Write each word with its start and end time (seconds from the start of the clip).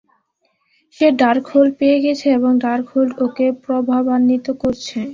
সে 0.97 1.07
Darkhold 1.19 1.71
পেয়ে 1.79 1.97
গেছে 2.05 2.27
এবং 2.37 2.51
ডার্কহোল্ড 2.63 3.11
ওকে 3.25 3.45
প্রভাবান্বিত 3.63 4.47
করছে। 4.61 4.97